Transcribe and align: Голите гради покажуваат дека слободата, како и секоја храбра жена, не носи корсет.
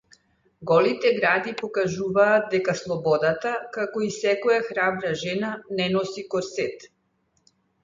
Голите 0.69 1.09
гради 1.17 1.51
покажуваат 1.59 2.47
дека 2.53 2.75
слободата, 2.79 3.53
како 3.77 4.03
и 4.07 4.11
секоја 4.17 4.59
храбра 4.71 5.15
жена, 5.27 5.53
не 5.81 5.89
носи 5.99 6.27
корсет. 6.35 6.91